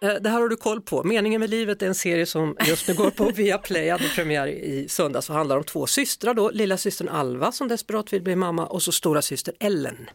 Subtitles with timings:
[0.00, 1.04] det här har du koll på.
[1.04, 4.88] Meningen med livet är en serie som just nu går på Viaplay, hade premiär i
[4.88, 8.66] söndags och handlar om två systrar då, lilla systern Alva som desperat vill bli mamma
[8.66, 10.10] och så stora syster Ellen.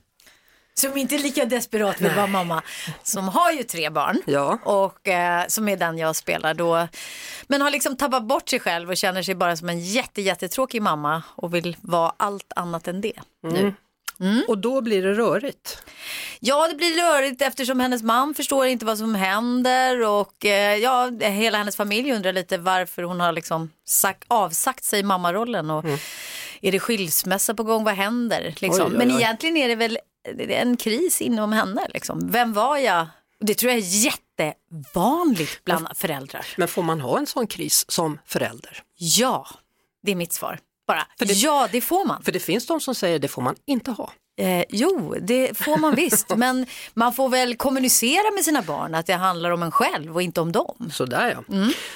[0.73, 2.61] Som inte är lika desperat vill vara mamma.
[3.03, 4.21] Som har ju tre barn.
[4.25, 4.59] Ja.
[4.63, 6.87] Och eh, som är den jag spelar då.
[7.47, 10.81] Men har liksom tappat bort sig själv och känner sig bara som en jätte, jättetråkig
[10.81, 11.23] mamma.
[11.35, 13.73] Och vill vara allt annat än det nu.
[14.47, 15.83] Och då blir det rörigt.
[16.39, 21.11] Ja, det blir rörigt eftersom hennes man förstår inte vad som händer och eh, ja,
[21.21, 25.85] hela hennes familj undrar lite varför hon har liksom sagt, avsagt sig mammarollen och
[26.61, 28.55] är det skilsmässa på gång, vad händer?
[28.57, 28.85] Liksom.
[28.85, 29.15] Oj, oj, Men oj.
[29.15, 29.97] egentligen är det väl
[30.49, 31.87] en kris inom henne.
[31.93, 32.31] Liksom.
[32.31, 33.07] Vem var jag?
[33.39, 36.45] Det tror jag är jättevanligt bland föräldrar.
[36.57, 38.83] Men får man ha en sån kris som förälder?
[38.97, 39.47] Ja,
[40.03, 40.59] det är mitt svar.
[40.93, 42.23] Bara, det- ja det får man.
[42.23, 44.11] För det finns de som säger det får man inte ha.
[44.41, 46.29] Eh, jo, det får man visst.
[46.35, 50.21] Men man får väl kommunicera med sina barn att det handlar om en själv och
[50.21, 50.89] inte om dem.
[50.93, 51.55] Sådär ja.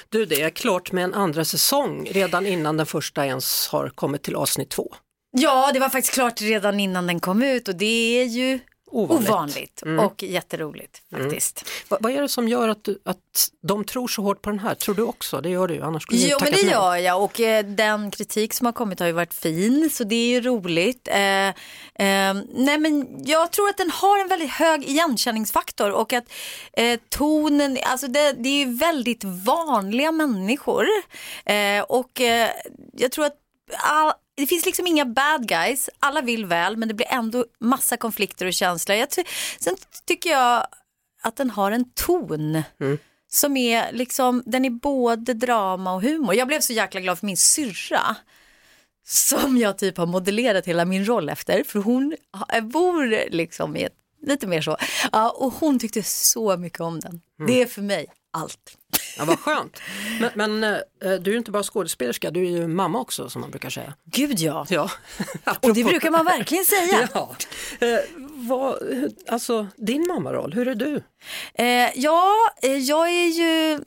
[0.10, 4.24] Du, det är klart med en andra säsong redan innan den första ens har kommit
[4.24, 4.94] till avsnitt två.
[5.38, 8.60] Ja, det var faktiskt klart redan innan den kom ut och det är ju
[8.94, 9.30] Ovanligt.
[9.30, 11.66] ovanligt, och jätteroligt faktiskt.
[11.88, 14.60] Va, vad är det som gör att, du, att de tror så hårt på den
[14.60, 14.76] här?
[14.76, 15.42] Tror du också?
[15.42, 18.12] Det gör du ju, annars skulle du Jo, men det gör jag och eh, den
[18.12, 21.08] kritik som har kommit har ju varit fin så det är ju roligt.
[21.08, 21.54] Eh, eh,
[22.54, 26.26] nej, men jag tror att den har en väldigt hög igenkänningsfaktor och att
[26.74, 30.86] eh, tonen, alltså det, det är ju väldigt vanliga människor
[31.46, 32.50] eh, och eh,
[32.94, 33.38] jag tror att
[33.78, 37.98] all, det finns liksom inga bad guys, alla vill väl men det blir ändå massa
[37.98, 38.98] konflikter och känslor.
[38.98, 39.24] Jag ty-
[39.60, 40.68] sen tycker jag
[41.22, 42.64] att den har en ton
[43.32, 46.36] som är liksom, den är både drama och humor.
[46.36, 48.16] Jag blev så jäkla glad för min syrra
[49.08, 52.16] som jag typ har modellerat hela min roll efter, för hon
[52.62, 54.78] bor liksom i ett, lite mer så.
[55.12, 57.22] Ja, och hon tyckte så mycket om den.
[57.48, 58.78] Det är för mig allt.
[59.18, 59.82] Ja, vad skönt.
[60.20, 63.42] Men, men eh, du är ju inte bara skådespelerska, du är ju mamma också som
[63.42, 63.94] man brukar säga.
[64.06, 64.66] Gud ja.
[64.70, 64.90] Ja.
[65.62, 67.10] Och det brukar man verkligen säga.
[67.14, 67.36] Ja.
[67.80, 68.00] Eh,
[68.34, 68.78] vad,
[69.28, 71.04] alltså din mammaroll, hur är du?
[71.54, 73.80] Eh, ja, eh, jag är ju,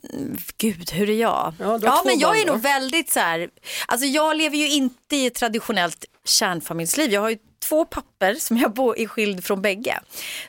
[0.57, 1.53] gud hur är jag?
[1.59, 3.49] Ja, Ja, men jag barn är nog väldigt så här,
[3.87, 7.11] alltså jag lever ju inte i ett traditionellt kärnfamiljsliv.
[7.13, 7.37] Jag har ju
[7.69, 9.99] två papper som jag bor är skild från bägge.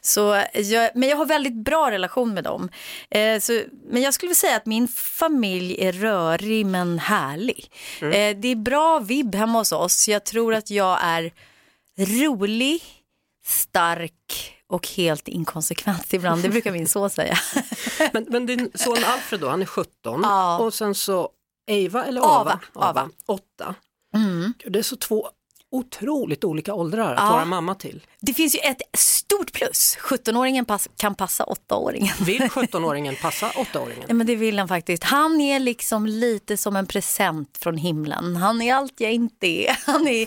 [0.01, 2.69] Så jag, men jag har väldigt bra relation med dem.
[3.11, 7.73] Eh, så, men jag skulle vilja säga att min familj är rörig men härlig.
[8.01, 8.13] Mm.
[8.37, 10.09] Eh, det är bra vibb hemma hos oss.
[10.09, 11.33] Jag tror att jag är
[11.99, 12.83] rolig,
[13.47, 16.43] stark och helt inkonsekvent ibland.
[16.43, 17.39] Det brukar min son säga.
[18.13, 20.59] Men, men din son Alfred då, han är 17 Ja.
[20.59, 21.29] och sen så
[21.71, 23.01] Eva eller Ava, Ava, Ava.
[23.01, 23.13] Mm.
[23.27, 23.75] 8.
[24.65, 25.29] Gud, Det är så två
[25.71, 27.31] otroligt olika åldrar att Ja.
[27.33, 28.03] vara mamma till.
[28.21, 29.97] Det finns ju ett stort plus.
[30.01, 32.25] 17-åringen pass, kan passa 8-åringen.
[32.25, 34.05] Vill 17-åringen passa 8-åringen?
[34.09, 35.05] Ja, men det vill han faktiskt.
[35.05, 38.37] Han är liksom lite som en present från himlen.
[38.37, 39.77] Han är allt jag inte är.
[39.87, 40.27] Han är,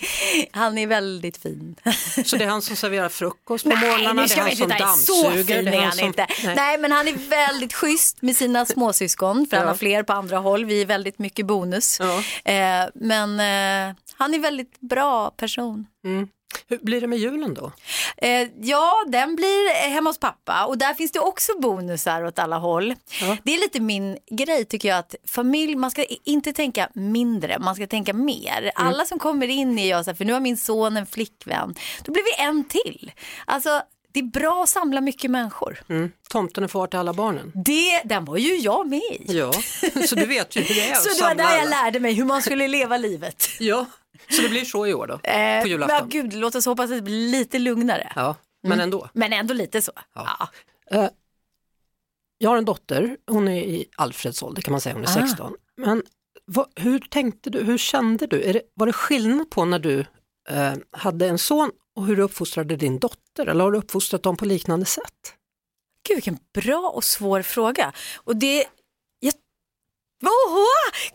[0.58, 1.76] han är väldigt fin.
[2.26, 4.70] Så det är han som serverar frukost på morgnarna, nu det är han inte som
[4.70, 4.80] ta i.
[5.06, 5.64] Så dammsuger.
[5.64, 6.08] det är han han som...
[6.08, 6.28] inte.
[6.44, 6.56] Nej.
[6.56, 6.78] Nej.
[6.78, 9.48] men han är väldigt schysst med sina småsyskon.
[9.50, 9.72] För han Ja.
[9.72, 10.66] har fler på andra håll.
[10.66, 11.98] Vi är väldigt mycket bonus.
[12.00, 12.24] Ja.
[12.52, 13.40] Eh, men
[13.90, 15.86] eh, han är väldigt bra person.
[16.68, 17.72] Hur blir det med julen då?
[18.18, 22.58] Eh, ja, den blir hemma hos pappa och där finns det också bonusar åt alla
[22.58, 22.96] håll.
[23.44, 27.76] Det är lite min grej tycker jag att familj, man ska inte tänka mindre, man
[27.76, 28.72] ska tänka mer.
[28.76, 31.76] Alla som kommer in är jag så här, för nu har min son en flickvän,
[32.04, 33.12] då blir vi en till.
[33.46, 33.82] Alltså,
[34.14, 35.84] det är bra att samla mycket människor.
[35.90, 36.12] Mm.
[36.30, 37.52] Tomten är far till alla barnen.
[37.56, 39.26] Det, den var ju jag med i.
[39.28, 39.52] Ja,
[40.08, 42.26] så du vet ju hur det är Så det var där jag lärde mig hur
[42.26, 43.46] man skulle leva livet.
[43.60, 43.86] Ja,
[44.30, 45.14] så det blir så i år då?
[45.14, 46.10] Eh, på men julafton?
[46.10, 48.14] gud, låt oss hoppas att det blir lite lugnare.
[48.16, 49.10] Ja, men ändå.
[49.14, 49.92] Men ändå lite så.
[50.16, 50.50] Ja.
[50.92, 51.10] Eh,
[52.38, 55.28] jag har en dotter, hon är i Alfreds ålder kan man säga, hon är Ah.
[55.28, 55.56] 16.
[55.78, 56.04] Men
[56.46, 58.42] vad, hur tänkte du, hur kände du?
[58.44, 60.00] Är det, var det skillnad på när du
[60.50, 63.46] eh, hade en son och hur du uppfostrade din dotter?
[63.48, 65.34] Eller har du uppfostrat dem på liknande sätt?
[66.08, 67.92] Gud vilken bra och svår fråga.
[68.16, 68.66] Och det,
[70.22, 70.66] Oho!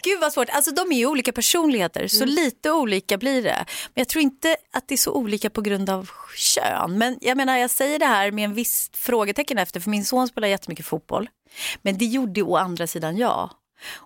[0.02, 3.64] Gud vad svårt, alltså de är ju olika personligheter så lite olika blir det.
[3.94, 6.98] Men jag tror inte att det är så olika på grund av kön.
[6.98, 10.28] Men jag menar jag säger det här med en viss frågetecken efter för min son
[10.28, 11.28] spelar jättemycket fotboll.
[11.82, 13.50] Men det gjorde å andra sidan jag.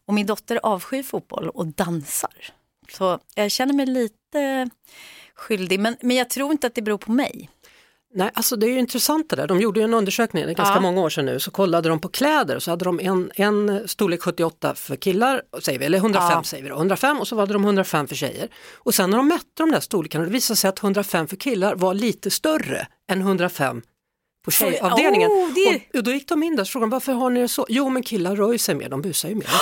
[0.07, 2.53] Och min dotter avskyr fotboll och dansar.
[2.93, 4.71] Så jag känner mig lite
[5.35, 7.49] skyldig, men, men jag tror inte att det beror på mig.
[8.15, 9.47] Nej, alltså det är ju intressant det där.
[9.47, 10.81] De gjorde en undersökning, det ganska Ja.
[10.81, 13.89] många år sedan nu, så kollade de på kläder och så hade de en, en
[13.89, 16.43] storlek 78 för killar, säger vi, eller 105 Ja.
[16.45, 18.49] säger vi då, 105 och så hade de 105 för tjejer.
[18.77, 21.75] Och sen när de mätte de där storlekarna, det visade sig att 105 för killar
[21.75, 23.83] var lite större än 105
[24.45, 25.31] på tjejavdelningen.
[25.31, 27.49] Oh, det- och, och då gick de in där och frågade varför har ni det
[27.49, 27.67] så?
[27.69, 29.49] Jo men killar rör ju sig mer, de busar ju mer.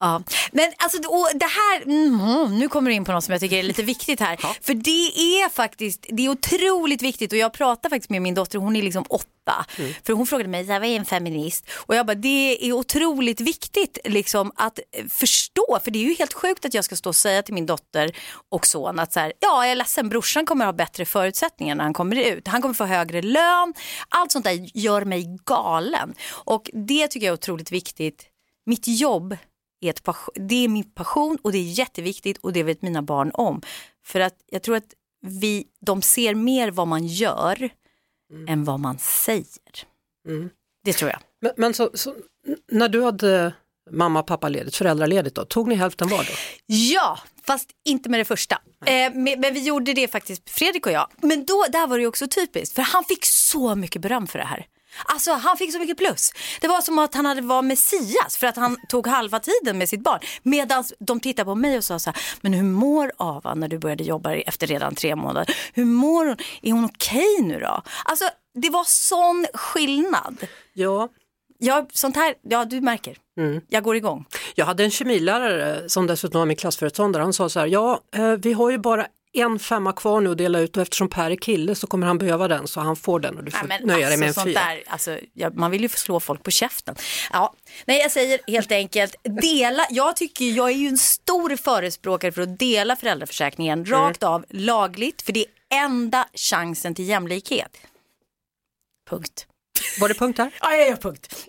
[0.00, 0.22] Ja,
[0.52, 0.98] men alltså
[1.34, 4.20] det här, mm, nu kommer du in på något som jag tycker är lite viktigt
[4.20, 4.36] här.
[4.62, 8.58] För det är faktiskt, det är otroligt viktigt och jag pratar faktiskt med min dotter,
[8.58, 9.66] hon är liksom åtta.
[10.06, 11.66] För hon frågade mig, vad är en feminist?
[11.72, 16.14] Och jag bara, det är otroligt viktigt liksom att eh, förstå, för det är ju
[16.14, 18.16] helt sjukt att jag ska stå och säga till min dotter
[18.50, 21.84] och son att så här, ja jag är ledsen, brorsan kommer ha bättre förutsättningar när
[21.84, 22.48] han kommer ut.
[22.48, 23.74] Han kommer få högre lön,
[24.08, 26.14] allt sånt där gör mig galen.
[26.30, 28.26] Och det tycker jag är otroligt viktigt.
[28.66, 29.36] Mitt jobb
[29.80, 30.02] är, ett
[30.34, 33.62] det är min passion och det är jätteviktigt och det vet mina barn om.
[34.04, 34.94] För att jag tror att
[35.26, 37.70] vi, de ser mer vad man gör
[38.48, 39.86] än vad man säger.
[40.28, 40.50] Mm.
[40.84, 41.20] Det tror jag.
[41.40, 42.14] Men, men så, så,
[42.72, 43.54] när du hade
[43.90, 46.32] mamma och pappa ledigt, föräldraledigt då, tog ni hälften var då?
[46.66, 48.54] Ja, fast inte med det första.
[48.86, 51.08] Eh, men, men vi gjorde det faktiskt, Fredrik och jag.
[51.22, 54.44] Men då, där var det också typiskt, för han fick så mycket beröm för det
[54.44, 54.66] här.
[55.04, 56.32] Alltså han fick så mycket plus.
[56.60, 59.88] Det var som att han hade var Messias för att han tog halva tiden med
[59.88, 60.20] sitt barn.
[60.42, 63.78] Medan de tittade på mig och sa så här, men hur mår Ava när du
[63.78, 65.56] började jobba efter redan tre månader?
[65.74, 66.36] Hur mår hon?
[66.62, 67.82] Är hon okej nu då?
[68.04, 70.36] Alltså det var sån skillnad.
[70.72, 71.08] Ja,
[71.58, 73.16] Ja, sånt här, ja du märker.
[73.68, 74.24] Jag går igång.
[74.54, 77.22] Jag hade en kemilärare som dessutom var min klassföreståndare.
[77.22, 79.06] Han sa så här, ja eh, vi har ju bara
[79.40, 82.18] en femma kvar nu att dela ut och eftersom Per är kille så kommer han
[82.18, 84.46] behöva den så han får den och du får Nej, nöja dig med en sånt
[84.46, 84.60] fyra.
[84.60, 86.94] Där, alltså, ja, man vill ju slå folk på käften.
[87.32, 87.54] Ja.
[87.84, 89.86] Nej, jag säger helt enkelt dela.
[89.90, 93.92] Jag tycker jag är ju en stor förespråkare för att dela föräldraförsäkringen Mm.
[93.92, 97.76] rakt av lagligt för det är enda chansen till jämlikhet.
[99.10, 99.46] Punkt.
[100.00, 100.50] Var det punkt där?
[100.60, 101.46] Ja, jag gör punkt.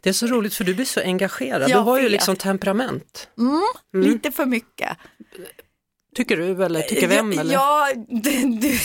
[0.00, 1.62] Det är så roligt för du blir så engagerad.
[1.62, 2.12] Jag du har ju vet.
[2.12, 3.28] liksom temperament.
[3.92, 4.96] Lite för mycket.
[6.16, 7.32] Tycker du eller tycker vem?
[7.38, 7.54] Eller?
[7.54, 7.88] Ja,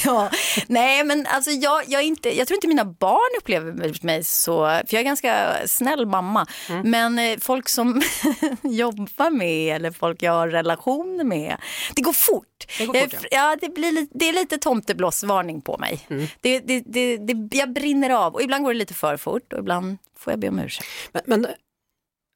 [0.06, 0.30] ja.
[0.68, 4.86] Nej men alltså jag, jag, inte, jag tror inte mina barn upplever mig så, för
[4.90, 6.46] jag är ganska snäll mamma.
[6.70, 6.90] Mm.
[6.92, 8.02] Men eh, folk som
[8.64, 11.58] jobbar med eller folk jag har relationer med,
[11.96, 12.48] det går fort.
[12.78, 13.58] Det går Jag fort, är- ja.
[13.62, 16.06] det, blir det är lite tomteblåsvarning på mig.
[16.10, 16.28] Mm.
[16.42, 19.60] Det, det, det, det, jag brinner av och ibland går det lite för fort och
[19.60, 20.88] ibland får jag be om ursäkt.
[21.12, 21.48] Men, men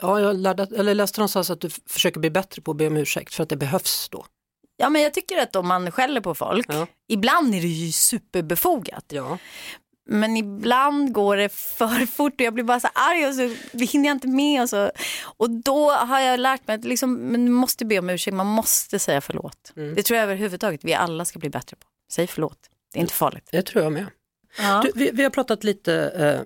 [0.02, 2.98] ja, jag lärde, eller läste någonstans att du försöker bli bättre på att be om
[2.98, 4.26] ursäkt för att det behövs då.
[4.77, 6.88] Ja men jag tycker att om man skäller på folk, Ja.
[7.10, 9.06] ibland är det ju superbefogat.
[9.07, 9.38] Ja.
[10.10, 14.10] Men ibland går det för fort och jag blir bara så arg och så hinner
[14.10, 14.62] jag inte med.
[14.63, 14.92] Och, så.
[15.38, 19.00] och då har jag lärt mig att liksom, man måste be om ursäkt, man måste
[19.00, 19.74] säga förlåt.
[19.75, 19.95] Mm.
[19.95, 21.88] Det tror jag överhuvudtaget vi alla ska bli bättre på.
[22.12, 22.60] Säg förlåt,
[22.94, 23.50] det är inte farligt.
[23.51, 24.06] Det tror jag med.
[24.57, 24.81] Ja.
[24.86, 25.94] Du, vi, vi har pratat lite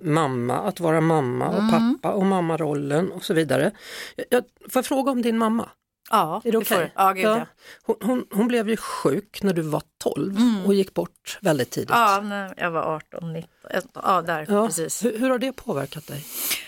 [0.02, 1.98] eh, mamma, att vara mamma och Mm.
[1.98, 3.70] pappa och mammarollen och så vidare.
[4.16, 4.42] Jag, jag,
[4.72, 5.68] får jag fråga om din mamma?
[6.10, 6.86] Ja, Är det det får okej?
[6.96, 7.02] du.
[7.02, 7.46] Ja, gud ja.
[7.82, 10.36] Hon, hon, hon blev ju sjuk när du var 12
[10.66, 11.90] och gick bort väldigt tidigt.
[11.90, 12.02] Mm.
[12.02, 13.50] Ja, när jag var 18, 19,
[13.94, 15.04] ja där Ja, precis.
[15.04, 16.24] Hur, hur har det påverkat dig?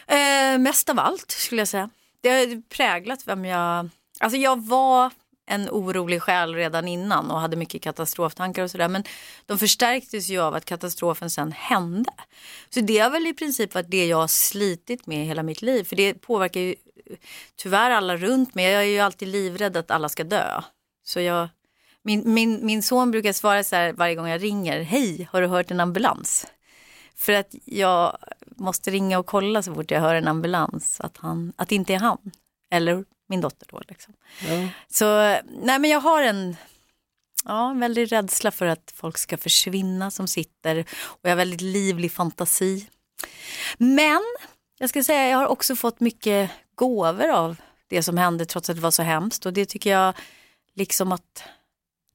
[0.07, 1.91] Eh, mest av allt skulle jag säga.
[2.21, 3.89] Det har präglat vem jag...
[4.21, 5.11] Alltså jag var
[5.47, 8.89] en orolig själ redan innan och hade mycket katastroftankar och sådär.
[8.89, 9.05] Men
[9.47, 12.11] de förstärktes ju av att katastrofen sen hände.
[12.71, 15.85] Så det har väl i princip varit det jag har slitit med hela mitt liv.
[15.85, 16.75] För det påverkar ju
[17.57, 18.65] tyvärr alla runt mig.
[18.65, 20.63] Jag är ju alltid livrädd att alla ska dö.
[21.05, 21.49] Så jag...
[22.05, 24.83] Min, min, min son brukar svara så här varje gång jag ringer.
[24.83, 26.47] Hej, har du hört en ambulans?
[27.17, 28.17] För att jag
[28.57, 31.95] måste ringa och kolla så fort jag hör en ambulans att, han, att det inte
[31.95, 32.19] är han.
[32.71, 33.81] Eller min dotter då.
[33.89, 34.15] Liksom.
[34.49, 34.69] Ja.
[34.89, 35.17] Så
[35.63, 36.57] nej men jag har en,
[37.45, 40.85] ja, en väldig rädsla för att folk ska försvinna som sitter.
[41.03, 42.89] Och jag har väldigt livlig fantasi.
[43.79, 44.23] Men
[44.79, 47.57] jag ska säga jag har också fått mycket gåvor av
[47.89, 49.47] det som hände trots att det var så hemskt.
[49.47, 50.15] Och det tycker jag
[50.75, 51.43] liksom att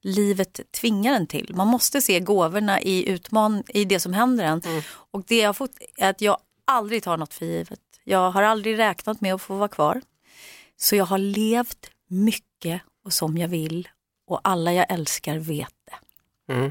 [0.02, 1.54] livet tvingar en till.
[1.54, 4.62] Man måste se gåvorna i utman i det som händer en.
[4.88, 7.80] Och det jag har fått är att jag aldrig tar något för givet.
[8.04, 10.02] Jag har aldrig räknat med att få vara kvar.
[10.76, 13.88] Så jag har levt mycket och som jag vill
[14.26, 16.52] och alla jag älskar vet det.
[16.52, 16.70] Mm.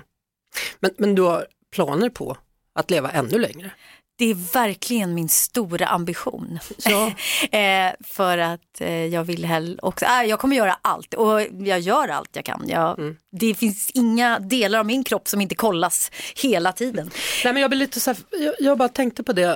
[0.79, 2.37] Men, men du har planer på
[2.73, 3.71] att leva ännu längre?
[4.19, 6.59] Det är verkligen min stora ambition.
[6.85, 7.07] Ja.
[7.59, 11.79] eh, för att eh, jag vill hell också, äh, jag kommer göra allt och jag
[11.79, 12.63] gör allt jag kan.
[12.67, 17.11] Jag, Det finns inga delar av min kropp som inte kollas hela tiden.
[17.43, 19.55] Nej, men jag, blir lite så här, jag, jag bara tänkte på det, eh,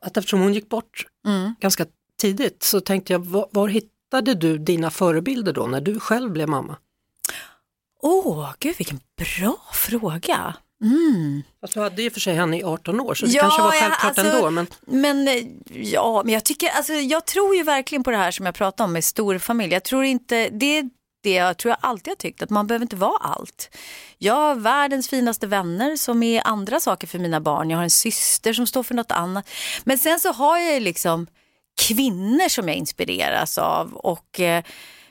[0.00, 1.54] att eftersom hon gick bort Mm.
[1.60, 1.86] ganska
[2.20, 6.48] tidigt så tänkte jag, var, var hittade du dina förebilder då när du själv blev
[6.48, 6.76] mamma?
[8.02, 10.54] Åh, gud vilken bra fråga.
[10.82, 11.42] Mm.
[11.60, 13.80] Fast du hade ju för sig henne i 18 år så det kanske var ja,
[13.80, 14.50] självklart alltså, ändå.
[14.50, 14.66] Men...
[14.86, 15.28] Men
[15.72, 18.84] ja, men jag tycker, alltså jag tror ju verkligen på det här som jag pratade
[18.84, 19.72] om med storfamilj.
[19.72, 20.90] Jag tror inte, det är
[21.22, 23.76] det jag tror jag alltid har tyckt, att man behöver inte vara allt.
[24.18, 27.70] Jag har världens finaste vänner som är andra saker för mina barn.
[27.70, 29.48] Jag har en syster som står för något annat.
[29.84, 31.26] Men sen så har jag ju liksom
[31.80, 34.64] kvinnor som jag inspireras av och eh,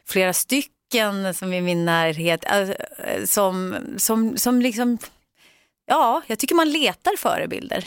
[0.08, 2.70] flera stycken som är i min närhet eh,
[3.26, 4.98] som, som, som liksom,
[5.90, 7.84] ja, jag tycker man letar förebilder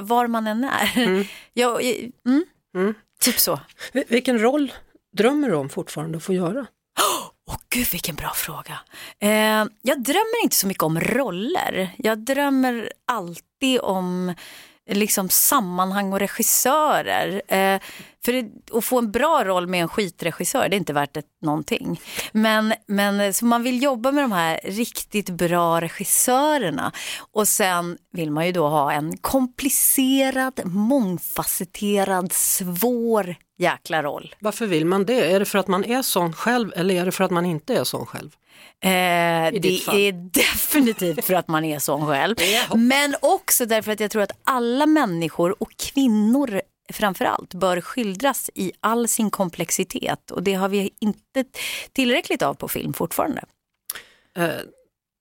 [0.00, 0.98] var man än är.
[0.98, 1.24] Mm.
[1.52, 1.82] Jag,
[2.26, 2.44] mm,
[2.74, 2.94] Mm.
[3.20, 3.60] Typ så.
[3.92, 4.72] Vil- Vilken roll
[5.16, 6.66] drömmer du om fortfarande att få göra?
[7.50, 8.78] Åh gud vilken bra fråga.
[9.20, 11.90] Eh, jag drömmer inte så mycket om roller.
[11.98, 14.34] Jag drömmer alltid om
[14.94, 17.42] liksom sammanhang och regissörer.
[17.48, 17.80] Eh,
[18.24, 21.26] för det, att få en bra roll med en skitregissör, det är inte värt ett,
[21.42, 22.00] någonting.
[22.32, 26.92] Men, men så man vill jobba med de här riktigt bra regissörerna.
[27.32, 34.34] Och sen vill man ju då ha en komplicerad, mångfacetterad, svår jäkla roll.
[34.38, 35.32] Varför vill man det?
[35.32, 37.74] Är det för att man är sån själv eller är det för att man inte
[37.74, 38.30] är sån själv?
[38.82, 42.36] Eh, det är definitivt för att man är sån själv.
[42.76, 46.62] Men också därför att jag tror att alla människor och kvinnor
[46.92, 51.44] framför allt bör skildras i all sin komplexitet och det har vi inte
[51.92, 53.42] tillräckligt av på film fortfarande.
[54.36, 54.50] Eh,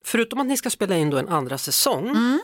[0.06, 2.40] förutom att ni ska spela in då en andra säsong Mm.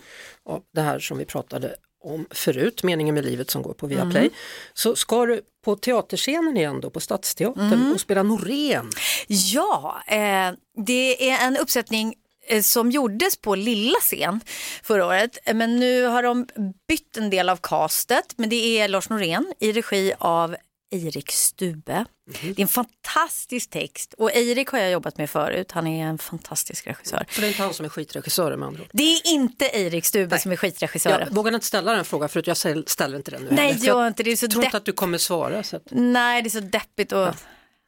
[0.50, 4.22] av det här som vi pratade om förut, Meningen med livet som går på Viaplay,
[4.22, 4.34] Mm.
[4.74, 7.92] så ska du på teaterscenen igen då på Stadsteatern Mm.
[7.94, 8.90] och spela Norén.
[9.27, 10.51] Ja, eh,
[10.86, 12.15] det är en uppsättning
[12.48, 14.41] eh, som gjordes på lilla scen
[14.84, 15.38] förra året.
[15.53, 16.48] Men nu har de
[16.88, 18.34] bytt en del av castet.
[18.36, 20.55] Men det är Lars Norén i regi av
[20.91, 22.05] Eirik Stube.
[22.41, 25.72] Det är en fantastisk text och Eirik har jag jobbat med förut.
[25.72, 27.25] Han är en fantastisk regissör.
[27.29, 28.89] Så det är inte han som är skitregissören med andra ord.
[28.94, 31.27] Det är inte Eirik Stube som är skitregissören.
[31.27, 32.58] Jag vågar inte ställa den frågan förut, jag
[32.89, 34.32] ställer inte den nu Nej, jag gör inte det.
[34.32, 35.63] är så tror inte att du kommer svara.
[35.63, 35.84] Så att...
[35.91, 37.27] Nej, det är så deppigt och...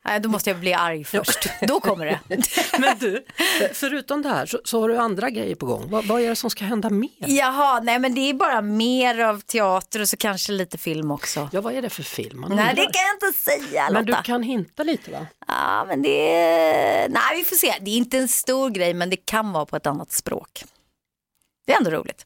[0.08, 1.50] Nej, då måste jag bli arg först.
[1.62, 2.20] Då kommer det.
[2.80, 3.26] Men du,
[3.74, 5.90] förutom det här så, så har du andra grejer på gång.
[5.90, 7.10] Vad, vad är det som ska hända mer?
[7.20, 11.50] Jaha, nej men det är bara mer av teater och så kanske lite film också.
[11.52, 12.42] Ja, vad är det för film?
[12.42, 14.24] Man Nej, det kan jag inte säga Men du Lotta.
[14.24, 15.26] kan hinta lite va?
[15.48, 17.10] Ja, men det är...
[17.10, 17.74] Nej, vi får se.
[17.82, 20.64] Det är inte en stor grej, men det kan vara på ett annat språk.
[21.66, 22.26] Det är ändå roligt.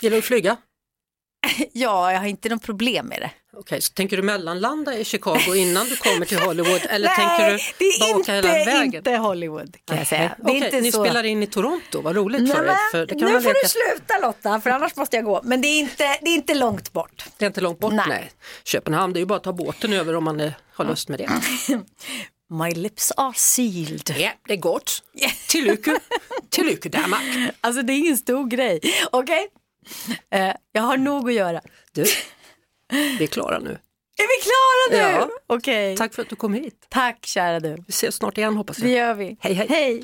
[0.00, 0.56] Gillar du att flyga?
[1.72, 3.30] Ja, jag har inte något problem med det.
[3.52, 7.74] Okej, så tänker du mellanlanda i Chicago innan du kommer till Hollywood eller tänker Nej,
[7.78, 8.94] du det är bara åka hela inte, vägen?
[8.94, 10.36] inte Hollywood kan jag säga.
[10.38, 11.04] Det är Okej, inte ni så...
[11.04, 13.48] spelar in i Toronto, vad roligt Nej, för men, För det kan nu man får
[13.48, 13.60] leka.
[13.62, 15.40] du sluta Lotta, för annars måste jag gå.
[15.44, 17.24] Men det är inte, det är inte långt bort.
[17.38, 18.04] Det är inte långt bort, Nej.
[18.08, 18.30] nej.
[18.64, 21.18] Köpenhamn, det är ju bara att ta båten över om man eh, har lust med
[21.18, 21.30] det.
[22.50, 24.14] My lips are sealed.
[24.18, 25.02] Ja, det är gott.
[25.48, 26.00] Till lycka.
[26.50, 27.22] Till lycka Danmark.
[27.60, 28.80] Alltså det är ingen stor grej.
[29.12, 29.48] Okej?
[30.32, 31.60] Eh, jag har nog att göra.
[31.92, 32.04] Du,
[32.90, 33.78] vi är klara nu.
[34.18, 35.16] Är vi klara nu?
[35.18, 35.28] Ja.
[35.46, 35.96] Okej.
[35.96, 36.86] Tack för att du kom hit.
[36.88, 37.74] Tack kära du.
[37.74, 38.98] Vi ses snart igen hoppas Det jag.
[38.98, 39.36] gör vi.
[39.40, 39.66] Hej, hej.
[39.68, 40.02] hej.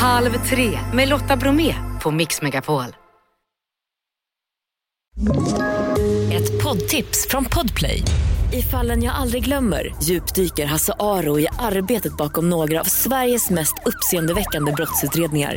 [0.00, 2.84] Halv tre med Lotta Bromé på Mix Megapol.
[6.32, 8.02] Ett poddtips från Podplay.
[8.52, 13.74] I fallen jag aldrig glömmer djupdyker Hasse Aro i arbetet bakom några av Sveriges mest
[13.86, 15.56] uppseendeväckande brottsutredningar.